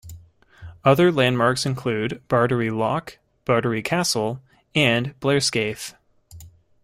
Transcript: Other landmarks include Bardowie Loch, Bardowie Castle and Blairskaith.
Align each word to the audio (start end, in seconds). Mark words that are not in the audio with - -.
Other 0.83 1.11
landmarks 1.11 1.63
include 1.63 2.23
Bardowie 2.27 2.71
Loch, 2.75 3.19
Bardowie 3.45 3.83
Castle 3.85 4.41
and 4.73 5.13
Blairskaith. 5.19 5.93